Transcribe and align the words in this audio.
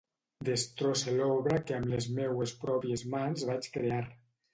Destrosse 0.47 1.11
l'obra 1.19 1.59
que 1.67 1.75
amb 1.79 1.91
les 1.91 2.07
meues 2.21 2.53
pròpies 2.63 3.05
mans 3.17 3.45
vaig 3.51 3.69
crear. 3.77 4.01